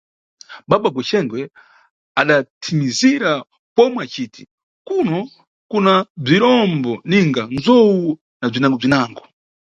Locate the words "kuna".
5.71-5.93